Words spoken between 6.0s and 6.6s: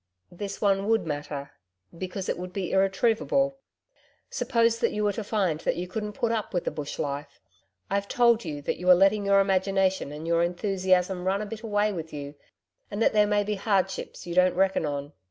put up